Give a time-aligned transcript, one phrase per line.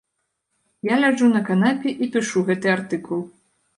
[0.87, 3.21] Я ляжу на канапе і пішу гэты артыкул.